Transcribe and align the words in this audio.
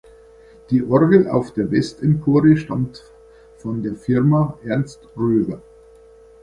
Die 0.71 0.81
Orgel 0.81 1.27
auf 1.29 1.53
der 1.53 1.69
Westempore 1.69 2.57
stammt 2.57 3.03
von 3.59 3.83
der 3.83 3.93
Firma 3.93 4.57
Ernst 4.63 5.07
Röver. 5.15 5.61